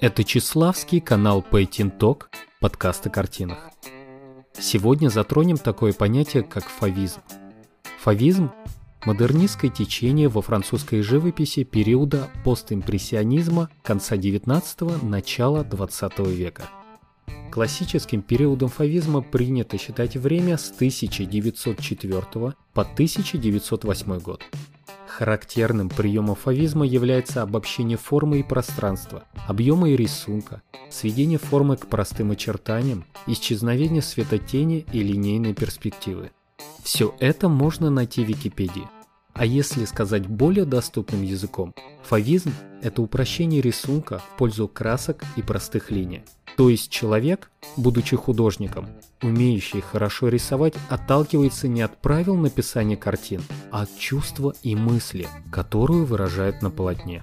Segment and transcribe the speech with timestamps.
[0.00, 2.22] Это Чеславский канал Painting Talk,
[2.58, 3.58] подкаст о картинах.
[4.58, 7.20] Сегодня затронем такое понятие, как фавизм.
[8.00, 8.50] Фавизм–
[9.04, 16.70] модернистское течение во французской живописи периода постимпрессионизма конца 19– начала 20 века.
[17.52, 22.22] Классическим периодом фавизма принято считать время с 1904
[22.72, 24.42] по 1908 год–
[25.20, 32.30] Характерным приемом фавизма является обобщение формы и пространства, объема и рисунка, сведение формы к простым
[32.30, 36.30] очертаниям, исчезновение светотени и линейной перспективы.
[36.82, 38.88] Все это можно найти в Википедии.
[39.40, 45.90] А если сказать более доступным языком, фавизм– это упрощение рисунка в пользу красок и простых
[45.90, 46.24] линий.
[46.58, 48.90] То есть человек, будучи художником,
[49.22, 53.40] умеющий хорошо рисовать, отталкивается не от правил написания картин,
[53.70, 57.22] а от чувства и мысли, которую выражает на полотне.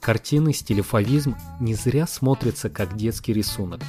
[0.00, 3.82] Картины стиля фавизм не зря смотрятся как детский рисунок.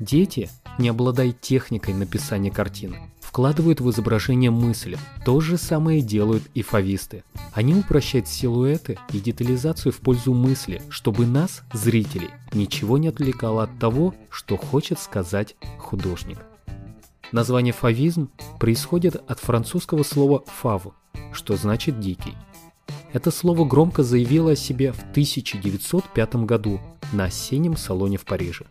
[0.00, 4.96] Дети, не обладая техникой написания картины, вкладывают в изображение мысли.
[5.22, 7.22] То же самое делают и фависты.
[7.52, 13.78] Они упрощают силуэты и детализацию в пользу мысли, чтобы нас, зрителей, ничего не отвлекало от
[13.78, 16.38] того, что хочет сказать художник.
[17.30, 20.86] Название фавизм происходит от французского слова «фав»,
[21.34, 22.32] что значит «дикий».
[23.12, 26.80] Это слово громко заявило о себе в 1905 году
[27.12, 28.64] на осеннем салоне в Париже.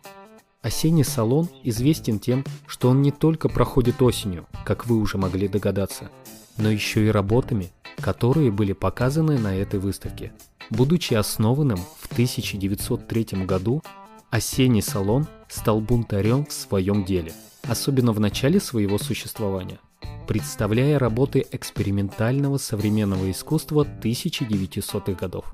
[0.66, 6.10] Осенний салон известен тем, что он не только проходит осенью, как вы уже могли догадаться,
[6.56, 10.32] но еще и работами, которые были показаны на этой выставке.
[10.70, 13.80] Будучи основанным в 1903 году,
[14.30, 19.78] осенний салон стал бунтарем в своем деле, особенно в начале своего существования,
[20.26, 25.44] представляя работы экспериментального современного искусства 1900-х годов.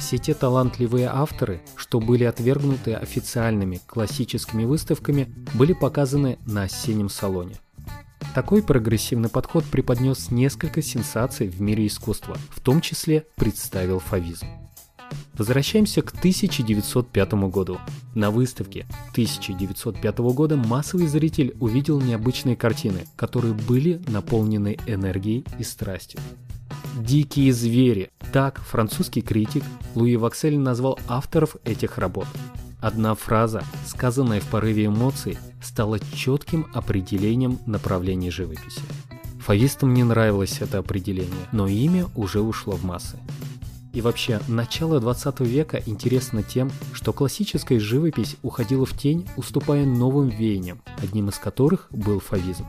[0.00, 7.56] Все те талантливые авторы, что были отвергнуты официальными классическими выставками, были показаны на осеннем салоне.
[8.34, 14.46] Такой прогрессивный подход преподнес несколько сенсаций в мире искусства, в том числе представил фавизм.
[15.34, 17.78] Возвращаемся к 1905 году.
[18.14, 26.20] На выставке 1905 года массовый зритель увидел необычные картины, которые были наполнены энергией и страстью.
[26.98, 29.62] «Дикие звери»– так французский критик
[29.94, 32.26] Луи Ваксель назвал авторов этих работ.
[32.80, 38.80] Одна фраза, сказанная в порыве эмоций, стала четким определением направления живописи.
[39.40, 43.18] Фавистам не нравилось это определение, но имя уже ушло в массы.
[43.92, 50.28] И вообще, начало 20 века интересно тем, что классическая живопись уходила в тень, уступая новым
[50.28, 52.66] веяниям, одним из которых был фавизм.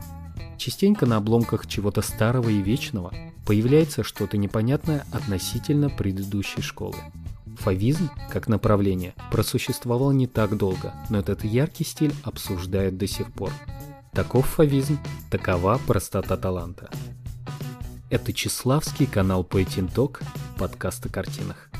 [0.58, 3.12] Частенько на обломках чего-то старого и вечного
[3.46, 6.96] появляется что-то непонятное относительно предыдущей школы.
[7.58, 13.50] Фавизм, как направление, просуществовал не так долго, но этот яркий стиль обсуждают до сих пор.
[14.12, 14.98] Таков фавизм,
[15.30, 16.90] такова простота таланта.
[18.10, 20.22] Это Чеславский канал Talk,
[20.58, 21.71] подкаст о картинах.